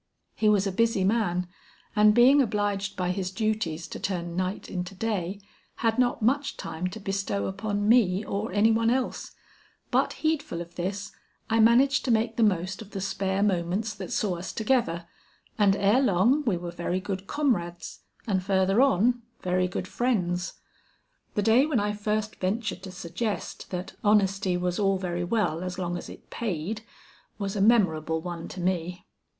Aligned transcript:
He 0.33 0.49
was 0.49 0.65
a 0.65 0.71
busy 0.71 1.03
man, 1.03 1.47
and 1.95 2.15
being 2.15 2.41
obliged 2.41 2.97
by 2.97 3.11
his 3.11 3.29
duties 3.29 3.87
to 3.89 3.99
turn 3.99 4.35
night 4.35 4.67
into 4.67 4.95
day, 4.95 5.39
had 5.75 5.99
not 5.99 6.23
much 6.23 6.57
time 6.57 6.87
to 6.87 6.99
bestow 6.99 7.45
upon 7.45 7.87
me 7.87 8.25
or 8.25 8.51
any 8.51 8.71
one 8.71 8.89
else; 8.89 9.33
but 9.91 10.13
heedful 10.13 10.59
of 10.59 10.73
this, 10.73 11.11
I 11.51 11.59
managed 11.59 12.03
to 12.05 12.09
make 12.11 12.35
the 12.35 12.41
most 12.41 12.81
of 12.81 12.89
the 12.89 12.99
spare 12.99 13.43
moments 13.43 13.93
that 13.93 14.11
saw 14.11 14.37
us 14.39 14.51
together, 14.51 15.05
and 15.59 15.75
ere 15.75 16.01
long 16.01 16.43
we 16.45 16.57
were 16.57 16.71
very 16.71 16.99
good 16.99 17.27
comrades, 17.27 17.99
and 18.25 18.43
further 18.43 18.81
on, 18.81 19.21
very 19.43 19.67
good 19.67 19.87
friends. 19.87 20.53
The 21.35 21.43
day 21.43 21.67
when 21.67 21.79
I 21.79 21.93
first 21.93 22.37
ventured 22.37 22.81
to 22.81 22.91
suggest 22.91 23.69
that 23.69 23.93
honesty 24.03 24.57
was 24.57 24.79
all 24.79 24.97
very 24.97 25.23
well 25.23 25.61
as 25.63 25.77
long 25.77 25.95
as 25.95 26.09
it 26.09 26.31
paid, 26.31 26.81
was 27.37 27.55
a 27.55 27.61
memorable 27.61 28.19
one 28.19 28.47
to 28.47 28.59
me. 28.59 29.05